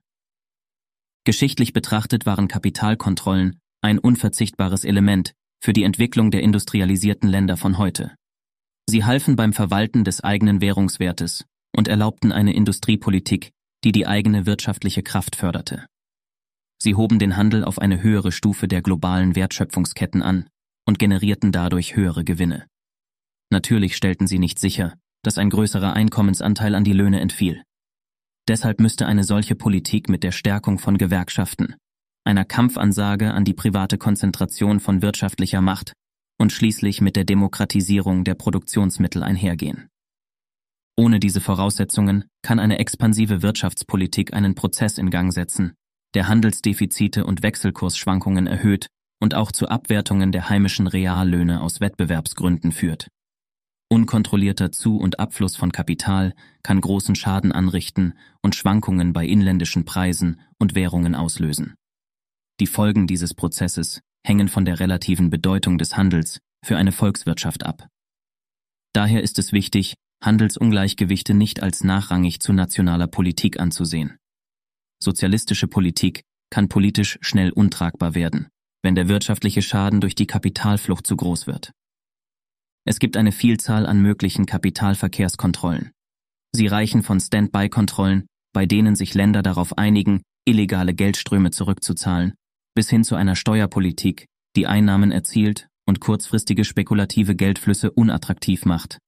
Geschichtlich 1.25 1.73
betrachtet 1.73 2.25
waren 2.25 2.47
Kapitalkontrollen 2.47 3.59
ein 3.81 3.99
unverzichtbares 3.99 4.85
Element 4.85 5.33
für 5.61 5.73
die 5.73 5.83
Entwicklung 5.83 6.31
der 6.31 6.41
industrialisierten 6.41 7.29
Länder 7.29 7.57
von 7.57 7.77
heute. 7.77 8.15
Sie 8.89 9.05
halfen 9.05 9.35
beim 9.35 9.53
Verwalten 9.53 10.03
des 10.03 10.23
eigenen 10.23 10.61
Währungswertes 10.61 11.45
und 11.75 11.87
erlaubten 11.87 12.31
eine 12.31 12.53
Industriepolitik, 12.53 13.51
die 13.83 13.91
die 13.91 14.07
eigene 14.07 14.45
wirtschaftliche 14.45 15.03
Kraft 15.03 15.35
förderte. 15.35 15.85
Sie 16.81 16.95
hoben 16.95 17.19
den 17.19 17.37
Handel 17.37 17.63
auf 17.63 17.79
eine 17.79 18.03
höhere 18.03 18.31
Stufe 18.31 18.67
der 18.67 18.81
globalen 18.81 19.35
Wertschöpfungsketten 19.35 20.21
an 20.21 20.49
und 20.85 20.99
generierten 20.99 21.51
dadurch 21.51 21.95
höhere 21.95 22.23
Gewinne. 22.25 22.67
Natürlich 23.49 23.95
stellten 23.95 24.27
sie 24.27 24.39
nicht 24.39 24.59
sicher, 24.59 24.95
dass 25.23 25.37
ein 25.37 25.49
größerer 25.49 25.93
Einkommensanteil 25.93 26.75
an 26.75 26.83
die 26.83 26.93
Löhne 26.93 27.19
entfiel. 27.19 27.63
Deshalb 28.47 28.79
müsste 28.79 29.07
eine 29.07 29.23
solche 29.23 29.55
Politik 29.55 30.09
mit 30.09 30.23
der 30.23 30.31
Stärkung 30.31 30.77
von 30.77 30.97
Gewerkschaften, 30.97 31.75
einer 32.25 32.45
Kampfansage 32.45 33.33
an 33.33 33.45
die 33.45 33.53
private 33.53 33.97
Konzentration 33.97 34.79
von 34.79 35.01
wirtschaftlicher 35.01 35.61
Macht 35.61 35.93
und 36.37 36.51
schließlich 36.51 37.01
mit 37.01 37.15
der 37.15 37.23
Demokratisierung 37.23 38.23
der 38.23 38.35
Produktionsmittel 38.35 39.23
einhergehen. 39.23 39.87
Ohne 40.95 41.19
diese 41.19 41.41
Voraussetzungen 41.41 42.25
kann 42.43 42.59
eine 42.59 42.79
expansive 42.79 43.41
Wirtschaftspolitik 43.41 44.33
einen 44.33 44.55
Prozess 44.55 44.97
in 44.97 45.09
Gang 45.09 45.33
setzen, 45.33 45.73
der 46.13 46.27
Handelsdefizite 46.27 47.25
und 47.25 47.41
Wechselkursschwankungen 47.41 48.45
erhöht 48.45 48.87
und 49.19 49.33
auch 49.33 49.51
zu 49.51 49.69
Abwertungen 49.69 50.31
der 50.31 50.49
heimischen 50.49 50.87
Reallöhne 50.87 51.61
aus 51.61 51.79
Wettbewerbsgründen 51.79 52.71
führt. 52.71 53.07
Unkontrollierter 53.93 54.71
Zu- 54.71 54.97
und 54.97 55.19
Abfluss 55.19 55.55
von 55.55 55.71
Kapital 55.71 56.33
kann 56.63 56.81
großen 56.81 57.13
Schaden 57.13 57.51
anrichten 57.51 58.15
und 58.41 58.55
Schwankungen 58.55 59.13
bei 59.13 59.23
inländischen 59.23 59.85
Preisen 59.85 60.41
und 60.57 60.73
Währungen 60.73 61.13
auslösen. 61.13 61.75
Die 62.59 62.65
Folgen 62.65 63.05
dieses 63.05 63.35
Prozesses 63.35 64.01
hängen 64.25 64.47
von 64.47 64.65
der 64.65 64.79
relativen 64.79 65.29
Bedeutung 65.29 65.77
des 65.77 65.95
Handels 65.95 66.39
für 66.65 66.75
eine 66.75 66.91
Volkswirtschaft 66.91 67.67
ab. 67.67 67.88
Daher 68.93 69.21
ist 69.21 69.38
es 69.38 69.53
wichtig, 69.53 69.93
Handelsungleichgewichte 70.23 71.35
nicht 71.35 71.62
als 71.62 71.83
nachrangig 71.83 72.39
zu 72.39 72.51
nationaler 72.51 73.05
Politik 73.05 73.59
anzusehen. 73.59 74.17
Sozialistische 75.03 75.67
Politik 75.67 76.23
kann 76.50 76.67
politisch 76.67 77.19
schnell 77.21 77.51
untragbar 77.51 78.15
werden, 78.15 78.47
wenn 78.81 78.95
der 78.95 79.07
wirtschaftliche 79.07 79.62
Schaden 79.62 80.01
durch 80.01 80.15
die 80.15 80.25
Kapitalflucht 80.25 81.05
zu 81.05 81.15
groß 81.15 81.45
wird. 81.45 81.73
Es 82.85 82.99
gibt 82.99 83.15
eine 83.17 83.31
Vielzahl 83.31 83.85
an 83.85 84.01
möglichen 84.01 84.45
Kapitalverkehrskontrollen. 84.45 85.91
Sie 86.51 86.67
reichen 86.67 87.01
von 87.01 87.19
Standby-Kontrollen, 87.19 88.25
bei 88.53 88.65
denen 88.65 88.95
sich 88.95 89.13
Länder 89.13 89.41
darauf 89.41 89.77
einigen, 89.77 90.21
illegale 90.45 90.93
Geldströme 90.93 91.51
zurückzuzahlen, 91.51 92.33
bis 92.75 92.89
hin 92.89 93.03
zu 93.03 93.15
einer 93.15 93.35
Steuerpolitik, 93.35 94.25
die 94.55 94.67
Einnahmen 94.67 95.11
erzielt 95.11 95.67
und 95.87 95.99
kurzfristige 95.99 96.65
spekulative 96.65 97.35
Geldflüsse 97.35 97.91
unattraktiv 97.91 98.65
macht, 98.65 98.99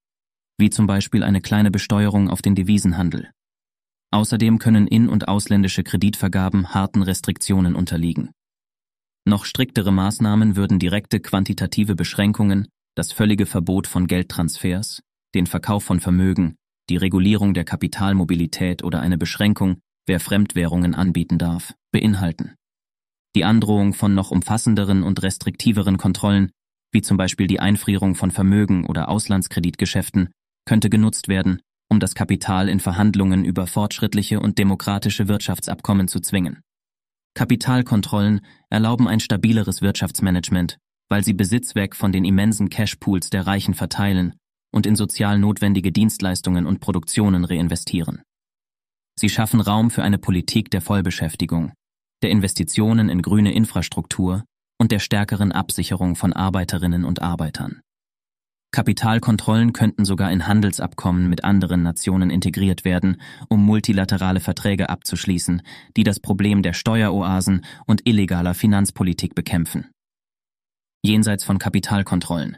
wie 0.58 0.70
zum 0.70 0.88
Beispiel 0.88 1.24
eine 1.24 1.42
kleine 1.42 1.72
Besteuerung 1.72 2.30
auf 2.30 2.42
den 2.42 2.56
Devisenhandel. 2.56 3.32
Außerdem 4.12 4.60
können 4.60 4.88
in- 4.88 5.10
und 5.10 5.28
ausländische 5.28 5.84
Kreditvergaben 5.84 6.74
harten 6.74 7.02
Restriktionen 7.02 7.76
unterliegen. 7.76 8.32
Noch 9.28 9.46
striktere 9.46 9.92
Maßnahmen 9.92 10.56
würden 10.56 10.80
direkte 10.80 11.20
quantitative 11.20 11.96
Beschränkungen, 11.96 12.68
das 12.96 13.12
völlige 13.12 13.46
Verbot 13.46 13.88
von 13.88 14.08
Geldtransfers, 14.08 15.04
den 15.36 15.48
Verkauf 15.48 15.84
von 15.84 16.00
Vermögen, 16.00 16.56
die 16.90 16.98
Regulierung 16.98 17.54
der 17.54 17.66
Kapitalmobilität 17.66 18.84
oder 18.84 19.02
eine 19.02 19.18
Beschränkung, 19.18 19.80
wer 20.06 20.20
Fremdwährungen 20.20 20.96
anbieten 20.96 21.38
darf, 21.38 21.74
beinhalten. 21.92 22.56
Die 23.36 23.44
Androhung 23.44 23.94
von 23.94 24.16
noch 24.16 24.32
umfassenderen 24.32 25.04
und 25.04 25.22
restriktiveren 25.22 25.98
Kontrollen, 25.98 26.52
wie 26.94 27.02
zum 27.02 27.18
Beispiel 27.18 27.48
die 27.48 27.60
Einfrierung 27.60 28.16
von 28.16 28.32
Vermögen 28.32 28.86
oder 28.86 29.10
Auslandskreditgeschäften, 29.10 30.30
könnte 30.66 30.90
genutzt 30.90 31.28
werden, 31.28 31.60
um 31.90 32.00
das 32.00 32.16
Kapital 32.16 32.70
in 32.70 32.80
Verhandlungen 32.80 33.44
über 33.44 33.68
fortschrittliche 33.68 34.40
und 34.40 34.58
demokratische 34.58 35.28
Wirtschaftsabkommen 35.28 36.08
zu 36.08 36.22
zwingen. 36.22 36.62
Kapitalkontrollen 37.34 38.40
erlauben 38.70 39.10
ein 39.10 39.20
stabileres 39.20 39.82
Wirtschaftsmanagement, 39.82 40.78
weil 41.10 41.24
sie 41.24 41.34
Besitz 41.34 41.76
weg 41.76 41.96
von 41.96 42.12
den 42.12 42.26
immensen 42.26 42.70
Cashpools 42.70 43.30
der 43.30 43.48
Reichen 43.48 43.74
verteilen 43.74 44.34
und 44.74 44.86
in 44.86 44.96
sozial 44.96 45.40
notwendige 45.40 45.92
Dienstleistungen 45.92 46.66
und 46.66 46.80
Produktionen 46.80 47.46
reinvestieren. 47.46 48.22
Sie 49.18 49.30
schaffen 49.30 49.62
Raum 49.62 49.92
für 49.92 50.04
eine 50.04 50.18
Politik 50.18 50.70
der 50.72 50.82
Vollbeschäftigung, 50.82 51.72
der 52.22 52.32
Investitionen 52.32 53.10
in 53.10 53.22
grüne 53.22 53.54
Infrastruktur 53.54 54.44
und 54.78 54.92
der 54.92 55.00
stärkeren 55.00 55.52
Absicherung 55.52 56.16
von 56.16 56.34
Arbeiterinnen 56.34 57.06
und 57.06 57.22
Arbeitern. 57.22 57.80
Kapitalkontrollen 58.76 59.72
könnten 59.72 60.04
sogar 60.04 60.34
in 60.34 60.48
Handelsabkommen 60.48 61.30
mit 61.30 61.46
anderen 61.46 61.82
Nationen 61.82 62.30
integriert 62.30 62.84
werden, 62.84 63.22
um 63.48 63.66
multilaterale 63.66 64.42
Verträge 64.42 64.90
abzuschließen, 64.90 65.62
die 65.96 66.04
das 66.04 66.20
Problem 66.20 66.62
der 66.62 66.74
Steueroasen 66.74 67.64
und 67.86 68.06
illegaler 68.06 68.54
Finanzpolitik 68.54 69.34
bekämpfen. 69.34 69.88
Jenseits 71.06 71.44
von 71.44 71.60
Kapitalkontrollen. 71.60 72.58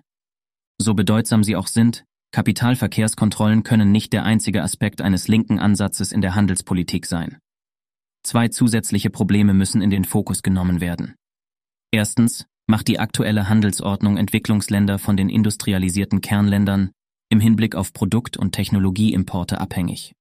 So 0.79 0.93
bedeutsam 0.93 1.43
sie 1.43 1.55
auch 1.55 1.67
sind, 1.67 2.05
Kapitalverkehrskontrollen 2.31 3.63
können 3.63 3.91
nicht 3.91 4.13
der 4.13 4.23
einzige 4.23 4.63
Aspekt 4.63 5.01
eines 5.01 5.27
linken 5.27 5.59
Ansatzes 5.59 6.11
in 6.11 6.21
der 6.21 6.33
Handelspolitik 6.35 7.05
sein. 7.05 7.39
Zwei 8.23 8.47
zusätzliche 8.47 9.09
Probleme 9.09 9.53
müssen 9.53 9.81
in 9.81 9.89
den 9.89 10.05
Fokus 10.05 10.43
genommen 10.43 10.81
werden. 10.81 11.15
Erstens 11.91 12.45
macht 12.67 12.87
die 12.87 12.99
aktuelle 12.99 13.49
Handelsordnung 13.49 14.17
Entwicklungsländer 14.17 14.97
von 14.99 15.17
den 15.17 15.29
industrialisierten 15.29 16.21
Kernländern 16.21 16.91
im 17.29 17.39
Hinblick 17.39 17.75
auf 17.75 17.91
Produkt- 17.91 18.37
und 18.37 18.53
Technologieimporte 18.53 19.59
abhängig. 19.59 20.13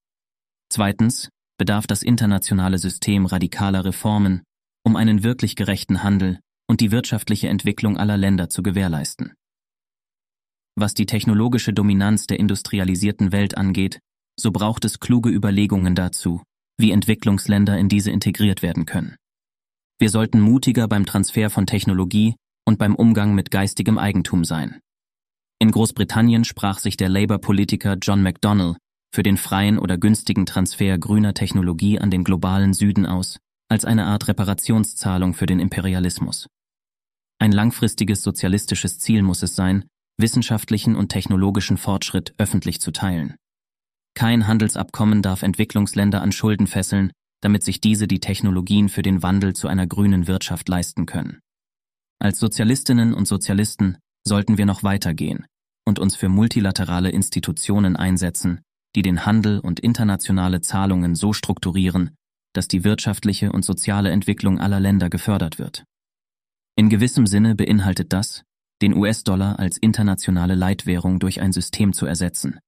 Zweitens 0.69 1.29
bedarf 1.59 1.87
das 1.87 2.03
internationale 2.03 2.79
System 2.79 3.27
radikaler 3.27 3.85
Reformen, 3.85 4.43
um 4.85 4.97
einen 4.97 5.23
wirklich 5.23 5.55
gerechten 5.57 6.03
Handel 6.03 6.41
und 6.69 6.81
die 6.81 6.91
wirtschaftliche 6.91 7.49
Entwicklung 7.49 7.97
aller 7.97 8.17
Länder 8.17 8.49
zu 8.49 8.63
gewährleisten. 8.63 9.35
Was 10.79 10.95
die 10.95 11.07
technologische 11.07 11.73
Dominanz 11.73 12.27
der 12.27 12.39
industrialisierten 12.39 13.33
Welt 13.33 13.57
angeht, 13.57 13.99
so 14.39 14.51
braucht 14.53 14.85
es 14.85 15.01
kluge 15.01 15.31
Überlegungen 15.31 15.95
dazu, 15.95 16.43
wie 16.79 16.91
Entwicklungsländer 16.91 17.79
in 17.79 17.89
diese 17.89 18.11
integriert 18.11 18.63
werden 18.63 18.85
können. 18.85 19.17
Wir 19.99 20.11
sollten 20.11 20.41
mutiger 20.41 20.89
beim 20.89 21.07
Transfer 21.07 21.49
von 21.49 21.67
Technologie 21.67 22.35
und 22.67 22.79
beim 22.79 22.95
Umgang 22.95 23.35
mit 23.35 23.51
geistigem 23.51 23.97
Eigentum 23.97 24.45
sein. 24.45 24.81
In 25.59 25.71
Großbritannien 25.71 26.45
sprach 26.45 26.79
sich 26.79 26.99
der 26.99 27.09
Labour-Politiker 27.09 27.97
John 28.03 28.23
McDonnell 28.23 28.77
für 29.15 29.23
den 29.23 29.39
freien 29.39 29.79
oder 29.79 29.97
günstigen 29.97 30.45
Transfer 30.45 30.99
grüner 30.99 31.33
Technologie 31.33 31.99
an 31.99 32.11
den 32.11 32.25
globalen 32.25 32.75
Süden 32.75 33.07
aus, 33.07 33.39
als 33.71 33.87
eine 33.87 34.05
Art 34.05 34.29
Reparationszahlung 34.29 35.33
für 35.33 35.47
den 35.47 35.61
Imperialismus. 35.61 36.49
Ein 37.39 37.53
langfristiges 37.53 38.23
sozialistisches 38.23 38.99
Ziel 38.99 39.23
muss 39.23 39.43
es 39.43 39.55
sein, 39.55 39.85
wissenschaftlichen 40.19 40.97
und 40.97 41.11
technologischen 41.11 41.77
Fortschritt 41.77 42.35
öffentlich 42.39 42.81
zu 42.81 42.91
teilen. 42.91 43.37
Kein 44.15 44.47
Handelsabkommen 44.47 45.21
darf 45.21 45.43
Entwicklungsländer 45.43 46.23
an 46.23 46.33
Schulden 46.33 46.67
fesseln, 46.67 47.13
damit 47.43 47.63
sich 47.63 47.81
diese 47.81 48.09
die 48.09 48.21
Technologien 48.21 48.89
für 48.89 49.03
den 49.03 49.23
Wandel 49.23 49.55
zu 49.55 49.69
einer 49.69 49.87
grünen 49.87 50.27
Wirtschaft 50.27 50.69
leisten 50.69 51.05
können. 51.05 51.41
Als 52.19 52.39
Sozialistinnen 52.39 53.13
und 53.13 53.29
Sozialisten 53.29 53.99
sollten 54.27 54.57
wir 54.57 54.65
noch 54.65 54.83
weitergehen 54.83 55.47
und 55.87 55.99
uns 55.99 56.17
für 56.17 56.31
multilaterale 56.31 57.11
Institutionen 57.11 57.97
einsetzen, 57.97 58.63
die 58.95 59.03
den 59.03 59.27
Handel 59.27 59.61
und 59.61 59.81
internationale 59.81 60.63
Zahlungen 60.63 61.15
so 61.15 61.35
strukturieren, 61.35 62.17
dass 62.55 62.69
die 62.69 62.85
wirtschaftliche 62.85 63.53
und 63.53 63.67
soziale 63.67 64.11
Entwicklung 64.11 64.59
aller 64.59 64.81
Länder 64.81 65.11
gefördert 65.11 65.59
wird. 65.59 65.85
In 66.79 66.91
gewissem 66.91 67.27
Sinne 67.27 67.55
beinhaltet 67.55 68.13
das, 68.13 68.45
den 68.83 68.95
US-Dollar 68.95 69.59
als 69.59 69.79
internationale 69.79 70.55
Leitwährung 70.55 71.19
durch 71.19 71.41
ein 71.41 71.53
System 71.53 71.95
zu 71.95 72.05
ersetzen, 72.05 72.61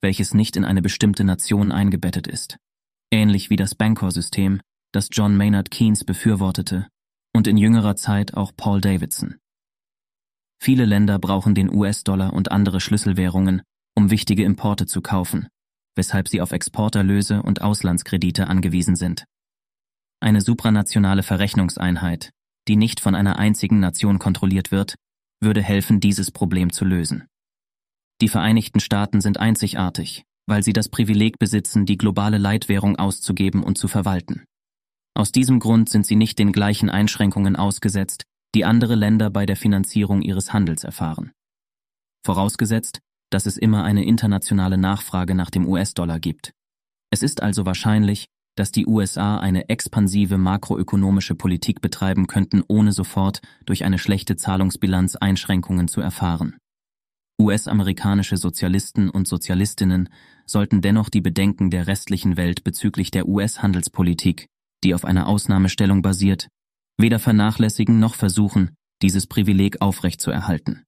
welches 0.00 0.34
nicht 0.34 0.56
in 0.56 0.64
eine 0.64 0.82
bestimmte 0.82 1.22
Nation 1.22 1.70
eingebettet 1.70 2.26
ist, 2.26 2.56
ähnlich 3.12 3.50
wie 3.50 3.56
das 3.56 3.76
Bancor-System, 3.76 4.60
das 4.92 5.08
John 5.12 5.36
Maynard 5.36 5.70
Keynes 5.70 6.02
befürwortete 6.02 6.88
und 7.32 7.46
in 7.46 7.56
jüngerer 7.56 7.94
Zeit 7.94 8.34
auch 8.34 8.50
Paul 8.56 8.80
Davidson. 8.80 9.36
Viele 10.60 10.84
Länder 10.84 11.20
brauchen 11.20 11.54
den 11.54 11.72
US-Dollar 11.72 12.32
und 12.32 12.50
andere 12.50 12.80
Schlüsselwährungen, 12.80 13.62
um 13.96 14.10
wichtige 14.10 14.42
Importe 14.42 14.86
zu 14.86 15.02
kaufen, 15.02 15.46
weshalb 15.94 16.28
sie 16.28 16.40
auf 16.40 16.50
Exporterlöse 16.50 17.42
und 17.42 17.62
Auslandskredite 17.62 18.48
angewiesen 18.48 18.96
sind. 18.96 19.24
Eine 20.20 20.40
supranationale 20.40 21.22
Verrechnungseinheit, 21.22 22.30
die 22.68 22.76
nicht 22.76 23.00
von 23.00 23.14
einer 23.14 23.38
einzigen 23.38 23.80
Nation 23.80 24.18
kontrolliert 24.18 24.70
wird, 24.70 24.94
würde 25.40 25.62
helfen, 25.62 26.00
dieses 26.00 26.30
Problem 26.30 26.72
zu 26.72 26.84
lösen. 26.84 27.26
Die 28.20 28.28
Vereinigten 28.28 28.80
Staaten 28.80 29.20
sind 29.20 29.38
einzigartig, 29.38 30.24
weil 30.46 30.62
sie 30.62 30.72
das 30.72 30.88
Privileg 30.88 31.38
besitzen, 31.38 31.86
die 31.86 31.98
globale 31.98 32.38
Leitwährung 32.38 32.96
auszugeben 32.96 33.62
und 33.64 33.78
zu 33.78 33.88
verwalten. 33.88 34.44
Aus 35.14 35.32
diesem 35.32 35.58
Grund 35.58 35.88
sind 35.88 36.06
sie 36.06 36.16
nicht 36.16 36.38
den 36.38 36.52
gleichen 36.52 36.88
Einschränkungen 36.88 37.56
ausgesetzt, 37.56 38.24
die 38.54 38.64
andere 38.64 38.94
Länder 38.94 39.30
bei 39.30 39.46
der 39.46 39.56
Finanzierung 39.56 40.22
ihres 40.22 40.52
Handels 40.52 40.84
erfahren. 40.84 41.32
Vorausgesetzt, 42.24 43.00
dass 43.30 43.46
es 43.46 43.56
immer 43.56 43.84
eine 43.84 44.04
internationale 44.04 44.78
Nachfrage 44.78 45.34
nach 45.34 45.50
dem 45.50 45.66
US-Dollar 45.66 46.20
gibt. 46.20 46.52
Es 47.10 47.22
ist 47.22 47.42
also 47.42 47.66
wahrscheinlich, 47.66 48.26
dass 48.54 48.70
die 48.70 48.86
USA 48.86 49.38
eine 49.38 49.68
expansive 49.68 50.36
makroökonomische 50.36 51.34
Politik 51.34 51.80
betreiben 51.80 52.26
könnten, 52.26 52.62
ohne 52.68 52.92
sofort 52.92 53.40
durch 53.64 53.84
eine 53.84 53.98
schlechte 53.98 54.36
Zahlungsbilanz 54.36 55.16
Einschränkungen 55.16 55.88
zu 55.88 56.00
erfahren. 56.00 56.56
US-amerikanische 57.40 58.36
Sozialisten 58.36 59.08
und 59.08 59.26
Sozialistinnen 59.26 60.10
sollten 60.44 60.82
dennoch 60.82 61.08
die 61.08 61.22
Bedenken 61.22 61.70
der 61.70 61.86
restlichen 61.86 62.36
Welt 62.36 62.62
bezüglich 62.62 63.10
der 63.10 63.26
US-Handelspolitik, 63.26 64.46
die 64.84 64.94
auf 64.94 65.04
einer 65.04 65.26
Ausnahmestellung 65.26 66.02
basiert, 66.02 66.48
weder 66.98 67.18
vernachlässigen 67.18 67.98
noch 67.98 68.14
versuchen, 68.14 68.74
dieses 69.00 69.26
Privileg 69.26 69.80
aufrechtzuerhalten. 69.80 70.84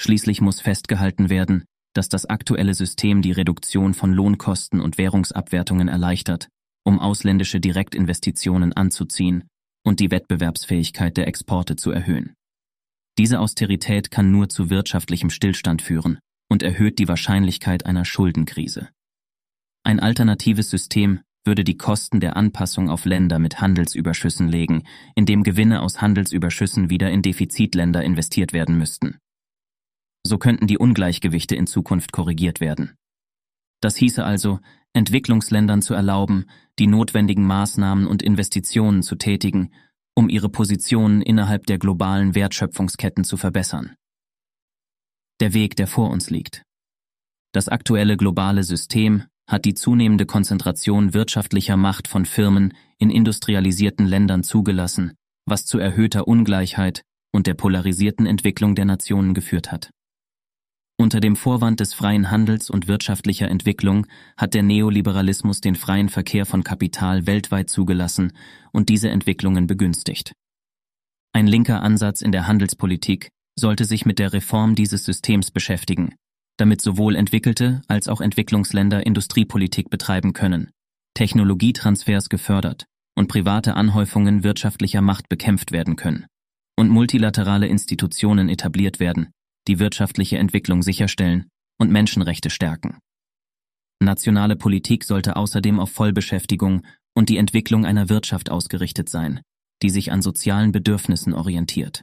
Schließlich 0.00 0.40
muss 0.40 0.60
festgehalten 0.60 1.28
werden, 1.28 1.64
dass 1.92 2.08
das 2.08 2.26
aktuelle 2.26 2.74
System 2.74 3.20
die 3.22 3.32
Reduktion 3.32 3.94
von 3.94 4.12
Lohnkosten 4.12 4.80
und 4.80 4.98
Währungsabwertungen 4.98 5.88
erleichtert 5.88 6.48
um 6.88 6.98
ausländische 7.00 7.60
Direktinvestitionen 7.60 8.72
anzuziehen 8.72 9.44
und 9.84 10.00
die 10.00 10.10
Wettbewerbsfähigkeit 10.10 11.18
der 11.18 11.28
Exporte 11.28 11.76
zu 11.76 11.90
erhöhen. 11.90 12.32
Diese 13.18 13.40
Austerität 13.40 14.10
kann 14.10 14.30
nur 14.30 14.48
zu 14.48 14.70
wirtschaftlichem 14.70 15.28
Stillstand 15.28 15.82
führen 15.82 16.18
und 16.50 16.62
erhöht 16.62 16.98
die 16.98 17.06
Wahrscheinlichkeit 17.06 17.84
einer 17.84 18.06
Schuldenkrise. 18.06 18.88
Ein 19.84 20.00
alternatives 20.00 20.70
System 20.70 21.20
würde 21.44 21.62
die 21.62 21.76
Kosten 21.76 22.20
der 22.20 22.38
Anpassung 22.38 22.88
auf 22.88 23.04
Länder 23.04 23.38
mit 23.38 23.60
Handelsüberschüssen 23.60 24.48
legen, 24.48 24.84
indem 25.14 25.42
Gewinne 25.42 25.82
aus 25.82 26.00
Handelsüberschüssen 26.00 26.88
wieder 26.88 27.10
in 27.10 27.20
Defizitländer 27.20 28.02
investiert 28.02 28.54
werden 28.54 28.78
müssten. 28.78 29.18
So 30.26 30.38
könnten 30.38 30.66
die 30.66 30.78
Ungleichgewichte 30.78 31.54
in 31.54 31.66
Zukunft 31.66 32.12
korrigiert 32.12 32.60
werden. 32.60 32.94
Das 33.80 33.96
hieße 33.96 34.24
also, 34.24 34.60
Entwicklungsländern 34.92 35.82
zu 35.82 35.94
erlauben, 35.94 36.46
die 36.78 36.86
notwendigen 36.86 37.46
Maßnahmen 37.46 38.06
und 38.06 38.22
Investitionen 38.22 39.02
zu 39.02 39.16
tätigen, 39.16 39.70
um 40.14 40.28
ihre 40.28 40.48
Positionen 40.48 41.22
innerhalb 41.22 41.66
der 41.66 41.78
globalen 41.78 42.34
Wertschöpfungsketten 42.34 43.24
zu 43.24 43.36
verbessern. 43.36 43.94
Der 45.40 45.54
Weg, 45.54 45.76
der 45.76 45.86
vor 45.86 46.10
uns 46.10 46.30
liegt. 46.30 46.62
Das 47.52 47.68
aktuelle 47.68 48.16
globale 48.16 48.64
System 48.64 49.24
hat 49.46 49.64
die 49.64 49.74
zunehmende 49.74 50.26
Konzentration 50.26 51.14
wirtschaftlicher 51.14 51.76
Macht 51.76 52.08
von 52.08 52.26
Firmen 52.26 52.74
in 52.98 53.10
industrialisierten 53.10 54.06
Ländern 54.06 54.42
zugelassen, 54.42 55.12
was 55.46 55.64
zu 55.64 55.78
erhöhter 55.78 56.28
Ungleichheit 56.28 57.02
und 57.32 57.46
der 57.46 57.54
polarisierten 57.54 58.26
Entwicklung 58.26 58.74
der 58.74 58.84
Nationen 58.84 59.34
geführt 59.34 59.72
hat. 59.72 59.90
Unter 61.00 61.20
dem 61.20 61.36
Vorwand 61.36 61.78
des 61.78 61.94
freien 61.94 62.28
Handels 62.32 62.70
und 62.70 62.88
wirtschaftlicher 62.88 63.48
Entwicklung 63.48 64.08
hat 64.36 64.54
der 64.54 64.64
Neoliberalismus 64.64 65.60
den 65.60 65.76
freien 65.76 66.08
Verkehr 66.08 66.44
von 66.44 66.64
Kapital 66.64 67.26
weltweit 67.28 67.70
zugelassen 67.70 68.32
und 68.72 68.88
diese 68.88 69.08
Entwicklungen 69.08 69.68
begünstigt. 69.68 70.32
Ein 71.32 71.46
linker 71.46 71.82
Ansatz 71.82 72.20
in 72.20 72.32
der 72.32 72.48
Handelspolitik 72.48 73.28
sollte 73.56 73.84
sich 73.84 74.06
mit 74.06 74.18
der 74.18 74.32
Reform 74.32 74.74
dieses 74.74 75.04
Systems 75.04 75.52
beschäftigen, 75.52 76.16
damit 76.56 76.80
sowohl 76.80 77.14
entwickelte 77.14 77.80
als 77.86 78.08
auch 78.08 78.20
Entwicklungsländer 78.20 79.06
Industriepolitik 79.06 79.90
betreiben 79.90 80.32
können, 80.32 80.70
Technologietransfers 81.14 82.28
gefördert 82.28 82.86
und 83.14 83.28
private 83.28 83.74
Anhäufungen 83.74 84.42
wirtschaftlicher 84.42 85.00
Macht 85.00 85.28
bekämpft 85.28 85.70
werden 85.70 85.94
können 85.94 86.26
und 86.76 86.88
multilaterale 86.88 87.68
Institutionen 87.68 88.48
etabliert 88.48 88.98
werden, 88.98 89.30
die 89.68 89.78
wirtschaftliche 89.78 90.38
Entwicklung 90.38 90.82
sicherstellen 90.82 91.48
und 91.78 91.90
Menschenrechte 91.90 92.50
stärken. 92.50 92.98
Nationale 94.00 94.56
Politik 94.56 95.04
sollte 95.04 95.36
außerdem 95.36 95.78
auf 95.78 95.90
Vollbeschäftigung 95.90 96.86
und 97.14 97.28
die 97.28 97.36
Entwicklung 97.36 97.84
einer 97.84 98.08
Wirtschaft 98.08 98.50
ausgerichtet 98.50 99.08
sein, 99.08 99.40
die 99.82 99.90
sich 99.90 100.10
an 100.12 100.22
sozialen 100.22 100.72
Bedürfnissen 100.72 101.34
orientiert. 101.34 102.02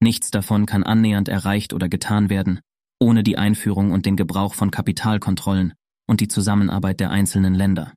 Nichts 0.00 0.30
davon 0.30 0.66
kann 0.66 0.84
annähernd 0.84 1.28
erreicht 1.28 1.72
oder 1.72 1.88
getan 1.88 2.30
werden, 2.30 2.60
ohne 3.00 3.22
die 3.22 3.36
Einführung 3.36 3.90
und 3.90 4.06
den 4.06 4.16
Gebrauch 4.16 4.54
von 4.54 4.70
Kapitalkontrollen 4.70 5.74
und 6.08 6.20
die 6.20 6.28
Zusammenarbeit 6.28 7.00
der 7.00 7.10
einzelnen 7.10 7.54
Länder. 7.54 7.92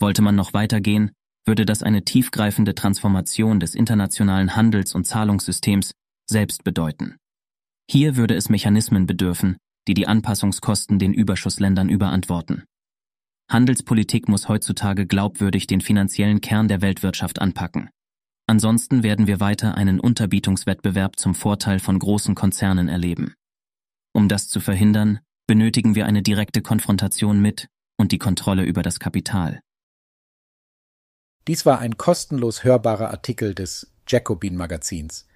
Wollte 0.00 0.22
man 0.22 0.34
noch 0.34 0.52
weitergehen, 0.52 1.12
würde 1.46 1.64
das 1.64 1.82
eine 1.82 2.04
tiefgreifende 2.04 2.74
Transformation 2.74 3.60
des 3.60 3.74
internationalen 3.74 4.56
Handels- 4.56 4.94
und 4.94 5.06
Zahlungssystems 5.06 5.92
selbst 6.26 6.64
bedeuten. 6.64 7.16
Hier 7.90 8.16
würde 8.16 8.34
es 8.34 8.48
Mechanismen 8.48 9.06
bedürfen, 9.06 9.56
die 9.86 9.94
die 9.94 10.06
Anpassungskosten 10.06 10.98
den 10.98 11.12
Überschussländern 11.12 11.88
überantworten. 11.88 12.64
Handelspolitik 13.50 14.28
muss 14.28 14.48
heutzutage 14.48 15.06
glaubwürdig 15.06 15.66
den 15.66 15.80
finanziellen 15.80 16.40
Kern 16.40 16.68
der 16.68 16.80
Weltwirtschaft 16.80 17.40
anpacken. 17.40 17.90
Ansonsten 18.46 19.02
werden 19.02 19.26
wir 19.26 19.40
weiter 19.40 19.74
einen 19.74 20.00
Unterbietungswettbewerb 20.00 21.18
zum 21.18 21.34
Vorteil 21.34 21.78
von 21.78 21.98
großen 21.98 22.34
Konzernen 22.34 22.88
erleben. 22.88 23.34
Um 24.12 24.28
das 24.28 24.48
zu 24.48 24.60
verhindern, 24.60 25.20
benötigen 25.46 25.94
wir 25.94 26.06
eine 26.06 26.22
direkte 26.22 26.62
Konfrontation 26.62 27.40
mit 27.40 27.68
und 27.98 28.12
die 28.12 28.18
Kontrolle 28.18 28.64
über 28.64 28.82
das 28.82 28.98
Kapital. 28.98 29.60
Dies 31.46 31.66
war 31.66 31.78
ein 31.80 31.98
kostenlos 31.98 32.64
hörbarer 32.64 33.10
Artikel 33.10 33.54
des 33.54 33.92
Jacobin 34.06 34.56
Magazins. 34.56 35.26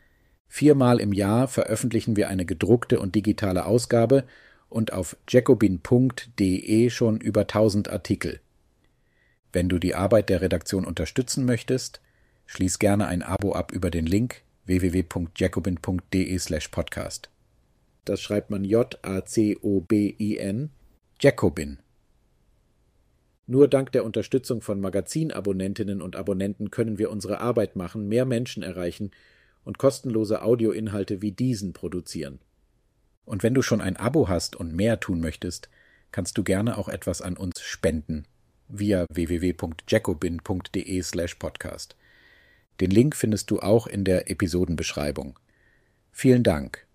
Viermal 0.48 0.98
im 0.98 1.12
Jahr 1.12 1.46
veröffentlichen 1.46 2.16
wir 2.16 2.28
eine 2.28 2.46
gedruckte 2.46 2.98
und 2.98 3.14
digitale 3.14 3.66
Ausgabe 3.66 4.24
und 4.68 4.92
auf 4.92 5.16
jacobin.de 5.28 6.90
schon 6.90 7.20
über 7.20 7.42
1000 7.42 7.88
Artikel. 7.90 8.40
Wenn 9.52 9.68
du 9.68 9.78
die 9.78 9.94
Arbeit 9.94 10.30
der 10.30 10.40
Redaktion 10.40 10.84
unterstützen 10.84 11.44
möchtest, 11.44 12.00
schließ 12.46 12.78
gerne 12.78 13.06
ein 13.06 13.22
Abo 13.22 13.52
ab 13.52 13.72
über 13.72 13.90
den 13.90 14.06
Link 14.06 14.42
www.jacobin.de/podcast. 14.64 17.30
Das 18.04 18.20
schreibt 18.20 18.50
man 18.50 18.64
J-A-C-O-B-I-N, 18.64 20.70
Jacobin. 21.20 21.78
Nur 23.46 23.68
dank 23.68 23.92
der 23.92 24.04
Unterstützung 24.04 24.60
von 24.60 24.80
Magazinabonnentinnen 24.80 26.02
und 26.02 26.16
Abonnenten 26.16 26.70
können 26.70 26.98
wir 26.98 27.10
unsere 27.10 27.40
Arbeit 27.40 27.76
machen, 27.76 28.08
mehr 28.08 28.26
Menschen 28.26 28.62
erreichen 28.62 29.10
und 29.68 29.76
kostenlose 29.76 30.40
Audioinhalte 30.40 31.20
wie 31.20 31.30
diesen 31.30 31.74
produzieren. 31.74 32.40
Und 33.26 33.42
wenn 33.42 33.52
du 33.52 33.60
schon 33.60 33.82
ein 33.82 33.98
Abo 33.98 34.26
hast 34.26 34.56
und 34.56 34.74
mehr 34.74 34.98
tun 34.98 35.20
möchtest, 35.20 35.68
kannst 36.10 36.38
du 36.38 36.42
gerne 36.42 36.78
auch 36.78 36.88
etwas 36.88 37.20
an 37.20 37.36
uns 37.36 37.60
spenden 37.60 38.24
via 38.68 39.04
www.jacobin.de/podcast. 39.12 41.96
Den 42.80 42.90
Link 42.90 43.14
findest 43.14 43.50
du 43.50 43.60
auch 43.60 43.86
in 43.86 44.04
der 44.04 44.30
Episodenbeschreibung. 44.30 45.38
Vielen 46.12 46.44
Dank 46.44 46.86